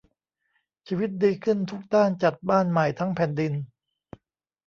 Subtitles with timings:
[0.87, 3.53] ชีวิตดีขึ้นทุกด้านจัดบ้านใหม่ทั้งแผ่นดิน